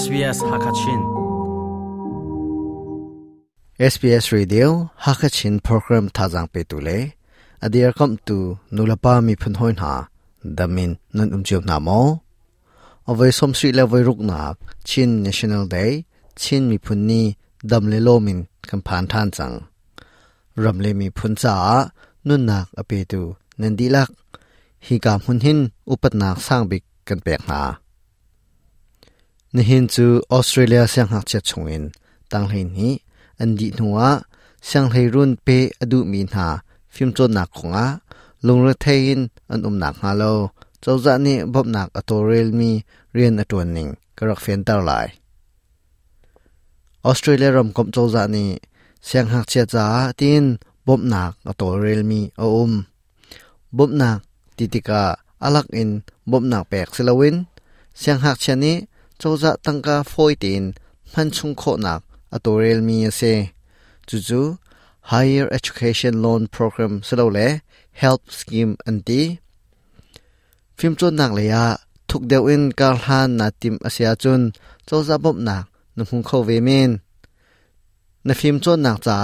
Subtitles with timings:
[0.00, 1.00] SBS Hakachin
[3.94, 4.68] SBS Radio
[5.04, 6.98] Hakachin program thazang pe tu le
[7.64, 8.38] adir kam tu
[8.74, 9.94] nulapa mi phun hoin ha
[10.58, 12.00] damin nan umjum na mo
[13.10, 14.38] avai som sri le vai ruk na
[14.88, 15.92] chin national day
[16.40, 17.22] chin mi phun ni
[17.70, 19.56] dam le lo min kan phan than chang
[20.62, 21.54] ram le mi phun cha
[22.26, 23.22] nun nak ape tu
[23.60, 24.10] nan dilak
[24.86, 25.60] hi ka mun hin
[25.92, 27.60] upat nak sang bik kan pek na
[29.54, 31.84] นี่เห็นจูออสเตรเลียเสียงหักเจ็ดชงอิน
[32.32, 32.92] ตังเฮนี้
[33.40, 33.98] อันดีหนัว
[34.66, 35.48] เสียงไฮรุ่นเป
[35.80, 36.46] อดูมีนา
[36.94, 37.86] ฟิล์มจนหนักของอา
[38.46, 40.24] ลงระเทยินอันอมหนักฮาโล
[40.80, 42.70] เจ้าจานี่บบหนักอตัวเรลมี
[43.14, 45.06] เรียนอตัวหนึ่งกระรักเฟียนตาลาย
[47.04, 48.48] ออสเตรเลียรำกบเจ้าจานี่
[49.06, 49.86] เสียงหักเจ็ดจ้า
[50.20, 50.44] ติน
[50.86, 52.72] บอบหนักอตัวเรลมีออม
[53.76, 54.18] บอบหนัก
[54.56, 55.02] ติติกา
[55.44, 55.90] อลักอิน
[56.30, 57.36] บอบหนักแปกสิลวิน
[57.98, 58.76] เสียงหักเชนี้
[59.20, 60.02] chawza tangka
[60.40, 60.72] tiền,
[61.16, 63.08] man chung kho nak atorel mi
[64.06, 64.56] chú chú,
[65.02, 67.58] higher education loan program sẽ selo le
[67.92, 69.36] help scheme anti.
[70.78, 71.76] Phim chon nak le ya
[72.08, 74.50] thuk deu in kar han na tim asia chun
[74.86, 75.64] chawza bop nak
[75.96, 76.98] nu hung kho ve min.
[78.24, 79.16] Na phim chon nak cha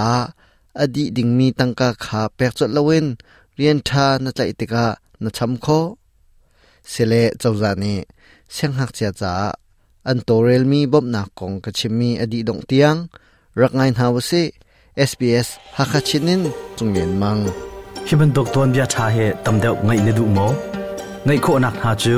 [0.73, 3.15] adi ding mi tăng tangka kha pek chot lawin
[3.57, 4.85] rian tha na chai tika
[5.19, 5.79] na cham kho.
[6.91, 7.93] Sele chawza ni
[8.49, 9.33] xem hak cha cha
[10.11, 12.99] an torel mi bob na kong ka chimi adi dong tiang.
[13.59, 14.43] Rak ngain hawase
[15.09, 16.41] SBS hakachinin
[16.77, 17.41] chunglen mang.
[18.07, 20.47] Hiban dok ton bia tha he tamdeu ngai ne du mo.
[21.25, 22.15] Ngai kho nak ha chu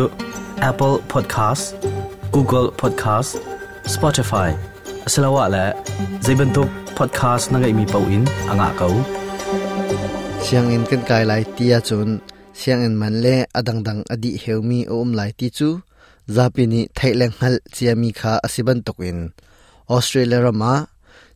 [0.70, 1.66] Apple Podcast
[2.36, 3.32] Google Podcast
[3.94, 4.50] Spotify.
[5.08, 5.66] Asalawa la
[6.26, 8.94] zaiban tok podcast na ngai mi pau in anga kau.
[10.44, 12.10] Siang in kan kai lai tia chun.
[12.60, 15.70] Siang in man le adang dang adi hewmi om lai ti chu
[16.36, 19.20] zapini thaileng hal chiami kha asiban tokin
[19.94, 20.74] australia rama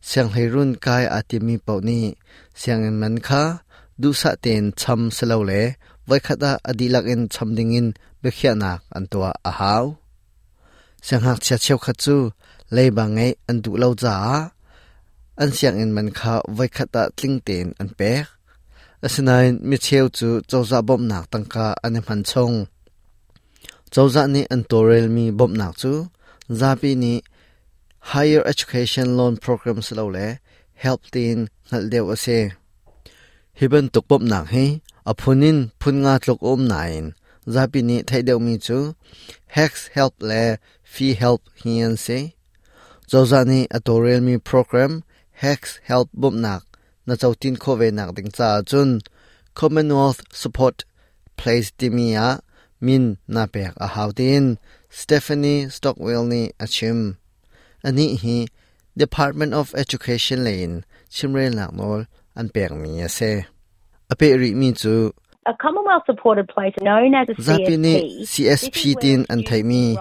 [0.08, 2.00] siang heirun kai atimi pawni
[2.60, 3.42] siang en man kha
[4.00, 5.62] du sa ten cham selo le
[6.08, 7.88] vai khata adilak in chamding in
[8.22, 9.84] bekhia nak antua a haw
[11.06, 12.16] siang hak chia cheu khat chu
[12.74, 14.14] leiba ngai an du lo cha
[15.42, 18.26] an siang en man kha vai khata tling ten an pek
[19.04, 22.56] asinain mi cheu chu chawza bom nak tangka ane man chong
[23.94, 25.92] chawza ni antorel mi bom nak chu.
[26.60, 27.22] Zapi ni
[28.10, 30.26] higher education loan program slo le,
[30.82, 31.38] help tin
[31.70, 32.38] ngal deu ase
[33.58, 34.64] hiban tuk bom nak he
[35.10, 37.04] aphunin phun nga tlok om nain.
[37.54, 38.78] Zapi ni thaideu mi chu.
[39.56, 40.42] Hex help le,
[40.92, 42.18] fee help hian se.
[43.10, 44.92] Chawza ni atorel mi program,
[45.42, 46.62] hex help bom nak.
[47.06, 48.90] Na chautin kho về nak ding cha chun.
[49.58, 50.76] Commonwealth support
[51.38, 52.40] place dimia
[52.86, 54.44] min na pek a hautin
[55.00, 56.98] Stephanie Stockwell ni achim
[57.86, 58.36] ani hi
[59.02, 60.76] Department of Education lane
[61.14, 62.00] chimrel nak nol
[62.38, 63.32] an pek mi ase
[64.12, 64.94] ape ri mi chu
[65.46, 69.92] A Commonwealth supported place known as a zapini CSP, CSP tin an thaimi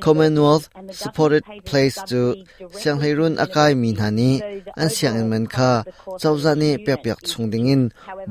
[0.00, 2.34] Commonwealth supported place to
[2.74, 4.42] siang heirun akai min hani
[4.76, 5.84] an siang in man kha
[6.18, 7.82] chawza ni pek pek chungdingin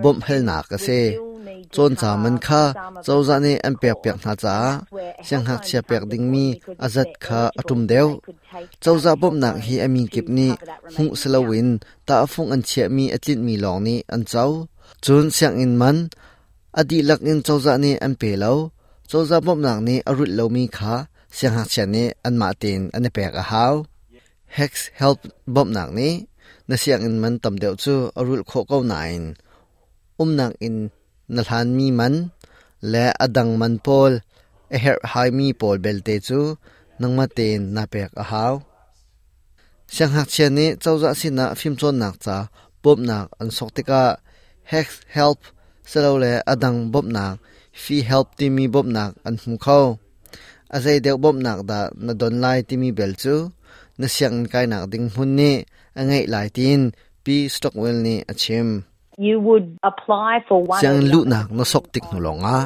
[0.04, 1.16] bom hel nak ase
[1.72, 2.64] chon cha man kha
[3.08, 4.56] chawza ni an pek pek na cha
[5.24, 6.46] siang hak sia pek ding mi
[6.86, 8.20] azat kha atum deu
[8.84, 10.48] chawza bom nak hi ami kip ni
[10.96, 11.70] hu selawin
[12.08, 14.52] ta phung an chia mi atlin mi long ni an chaw
[15.04, 15.98] chun siang in man
[16.80, 18.54] adi lak in chawza ni an pe lo.
[19.10, 20.96] Chawza bom nak ni arut lo mi kha.
[21.36, 23.74] Siang hak sia ni an ma tin an pek a haw
[24.58, 25.20] hex help
[25.54, 26.10] bom nak ni.
[26.68, 29.24] Na siang in man tam deu chu arul kho ko nain.
[30.22, 30.78] Um nak in
[31.36, 32.16] na hlan mi man.
[32.92, 34.14] Le adang man pol
[34.76, 36.40] e her hai mi pol belte chu.
[37.00, 38.56] Nangma tin na pek a haw
[39.94, 42.38] siang hak sia ni chawza si na phim chon nak cha.
[42.84, 44.04] Pop nak an sok tika
[44.72, 45.40] hex help
[45.90, 47.34] selo le adang bop nak.
[47.82, 49.82] Fee help ti mi bop nak an hum kho
[50.76, 53.36] azai deu bop nak da na don lai ti mi bel chu.
[54.00, 55.52] Na siang kai nak ding hun ni.
[56.00, 56.82] Angai lai tin.
[57.24, 58.70] Pi stockwell ni achim
[59.26, 62.58] You would apply for one siang lu nak na sok tik nu longa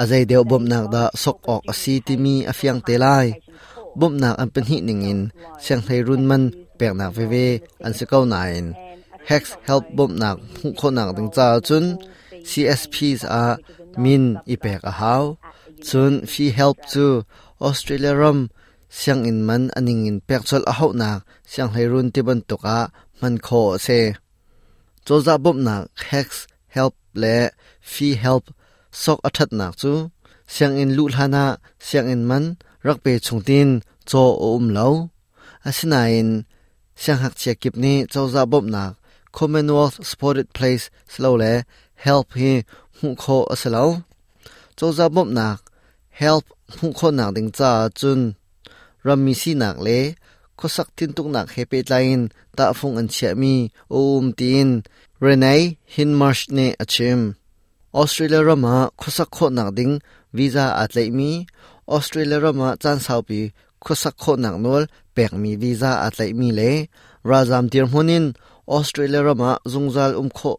[0.00, 3.26] azai deu bop nak da sok ok asi ti mi afyang te lai.
[3.98, 5.20] Bop nak an pen hi ningin
[5.64, 6.42] siang thai run man
[6.78, 7.46] pek nak ve ve
[7.86, 8.66] an se kau nain
[9.30, 11.84] hex help bop nak hu kho nak ding cha chun
[12.50, 13.44] CSPs a
[14.02, 14.24] min
[14.54, 15.24] ipek a haw
[15.86, 17.06] chun fee help chu
[17.68, 18.38] Australia ram
[18.98, 21.18] siang in man aning in pek chol a hau nak
[21.50, 22.78] siang hai run ti ban tuka
[23.20, 23.98] man kho se
[25.06, 26.28] choza bop nak hex
[26.76, 27.36] help le
[27.92, 28.44] fee help
[29.02, 29.92] sok athat nak chu
[30.52, 31.44] siang in lu hlana
[31.86, 32.44] siang in man
[32.86, 33.70] rak pe chungtin
[34.10, 34.88] cho um lo
[35.68, 36.28] asinain
[37.02, 38.92] siang hak chia kip ni chawza bop nak
[39.36, 41.52] Commonwealth Sported Place slow le
[42.04, 42.52] help hi
[42.96, 43.84] hu kho asalo
[44.78, 45.58] chawza bop nak
[46.20, 46.44] help
[46.76, 48.20] hu kho nak ding cha chun
[49.06, 49.98] rammi si nak le
[50.58, 52.24] ko sak tin tuk nak he pe line
[52.56, 53.54] ta phung an chia mi
[53.98, 54.68] um tin
[55.24, 55.60] renai
[55.94, 57.20] hin marsh ne achim
[58.00, 59.94] australia rama ko sak kho nak ding
[60.36, 61.30] visa atlai mi
[61.96, 63.40] australia rama chan sau pi
[63.84, 64.82] ko sak kho nak nol
[65.14, 66.70] pek mi visa atlai mi le
[67.30, 68.24] razam tir hunin
[68.76, 70.52] australia rama zungzal um kho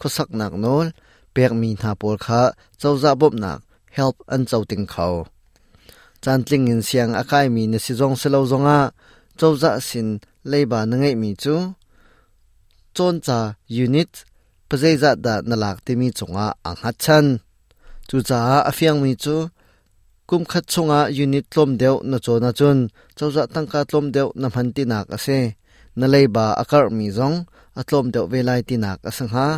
[0.00, 0.86] khosak nak nol
[1.34, 2.42] pek mi na por kha
[2.80, 3.58] chawza bop nak
[3.96, 5.14] help an chawting khau
[6.22, 8.78] chan tling in siang akai mi na si zong selo zonga
[9.38, 10.08] chawza sin
[10.50, 11.54] leiba na ngai mi chu
[12.96, 13.38] chon cha
[13.84, 14.12] unit
[14.68, 17.26] pazaiza da nalak ti mi chunga ang hat chan
[18.08, 18.38] chu cha
[18.70, 19.36] afiang mi chu
[20.28, 22.78] kum khat chunga unit tlom deu na chona chun
[23.16, 25.38] chawza tangka tlom deu na man ti nak ase
[25.98, 27.36] na leiba akar mi zong
[27.80, 29.48] atlom deu velai ti nak asang ha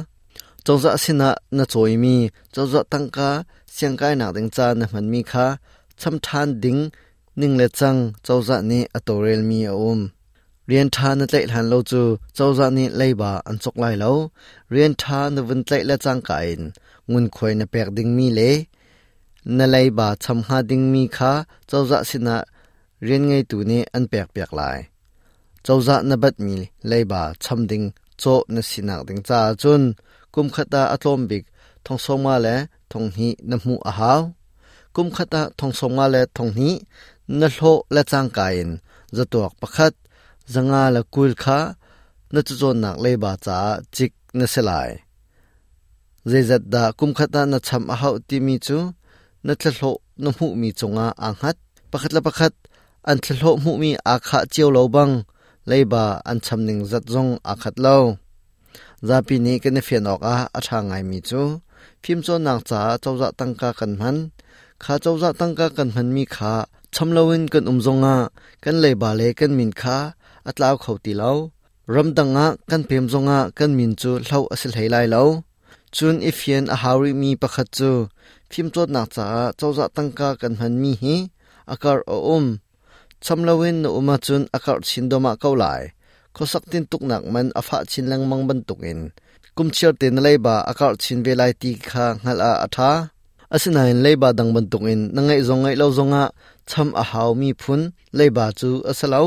[0.65, 1.65] chongza sina na
[2.91, 3.43] tăng ca
[3.79, 5.57] tangka cái na ding cha na man mi kha
[5.99, 6.91] cham than ding
[7.37, 10.09] ning le chang chongza ni atorel mi aum
[10.69, 14.31] rian tha na lâu chú lo chu chongza ni leiba an chok lại lâu,
[14.71, 16.71] rian tha na vun tlai la chang ka in
[17.09, 18.65] ngun khoi na pek ding mi le
[19.45, 22.45] na leiba cham ha đình mi kha chongza sina
[23.01, 24.83] rian ngai tu ni an pek lại, lai
[25.65, 26.55] chongza na bat mi
[26.91, 27.91] leiba cham ding
[28.23, 29.93] cho na sinak đình cha chun
[30.35, 31.45] kum khata atlom bik
[31.85, 32.55] thong soma le
[32.91, 34.23] thong hi na mu a haw
[34.95, 36.71] kum khata thong soma le thong hi
[37.41, 38.69] na hlo la chang kain
[39.17, 39.95] zatuak pakhat
[40.53, 41.59] zanga la kuil kha
[42.33, 43.59] na chu zon nak le ba cha
[43.95, 44.91] chik na selai
[46.31, 48.79] zezat da kum khata na cham a haw ti mi chu
[49.47, 49.91] na thlo
[50.23, 51.59] na mu mi chunga anghat,
[51.91, 52.55] pakhat la pakhat
[53.11, 55.15] an thlo mu mi a kha chiao lo bang
[55.71, 57.97] leiba an chamning zat zong a khat lo.
[59.09, 61.43] Zapi ni kan fian ok a a tha ngai mi chu
[62.03, 64.17] phim cho nak cha chawza tangka kan man
[64.83, 66.53] kha chawza tangka kan man mi kha
[66.95, 68.17] chamlawin kan umzonga
[68.65, 69.99] kan le ba le kan min kha
[70.49, 71.33] atlaw khau ti lo
[71.95, 75.23] ramdanga kan pem zonga kan min chu hlau asil heilai lo
[75.97, 77.91] chun ifian a hauri mi pakhat chu
[78.51, 79.27] phim chot nak cha
[79.59, 81.17] chawza tangka kan han mi hi
[81.73, 82.47] akar o um
[83.25, 85.83] chamlawin no uma chun akar chindoma kaulai
[86.37, 89.01] khosak tin tuk nak man afa chinlang mang ban tukin
[89.57, 92.93] kumchir te nalai ba akar chin velai ti kha ngal a atha.
[93.55, 96.25] Asinain leiba dang ban tukin nangai zongai lo zonga,
[96.71, 97.83] cham a haw mi phun
[98.19, 99.27] leiba chu asalau.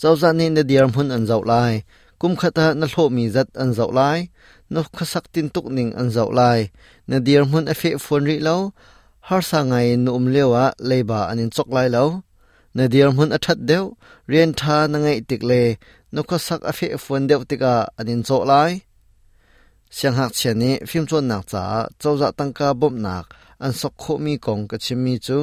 [0.00, 1.74] Zawza ni na diar mun an zau lai.
[2.20, 4.18] Kum khata na hlo mi zat an zau lai.
[4.72, 6.60] No khosak tin tuk ning an zau lai.
[7.08, 8.56] Na diar mun a fe phone ri lo
[9.28, 12.04] har sa ngai nu um lewa leiba anin chok lai lo
[12.76, 13.84] na diar mun a that deu.
[14.30, 15.62] Rian tha na ngai tik le.
[16.14, 18.72] No khasak a fe phone deu tika anin chok lai
[19.96, 21.64] siang hak chen ni phim chon nak cha
[22.00, 23.26] chawza tangka bom nak
[23.64, 25.38] an sok kho mi kong ka chimi chu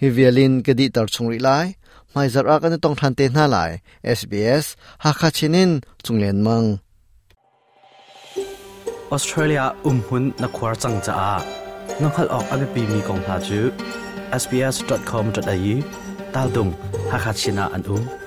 [0.00, 1.66] hi violin ka di tar chung ri lai
[2.14, 3.72] mai zar a kan tong than te na lai
[4.18, 4.66] SBS
[5.02, 5.70] ha kha chinin
[6.04, 6.68] chunglen mang
[9.14, 11.34] Australia umhun na khwar chang cha a
[12.00, 13.60] nonghal ok ame pi mi kong ha chu
[14.42, 15.74] sbs.com.au
[16.34, 16.72] tal dung
[17.10, 18.21] ha kha china an um